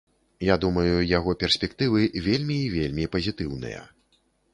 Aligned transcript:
Я 0.45 0.55
думаю, 0.61 0.95
яго 1.17 1.35
перспектывы 1.43 2.01
вельмі 2.29 2.57
і 2.63 2.71
вельмі 2.77 3.05
пазітыўныя. 3.17 3.85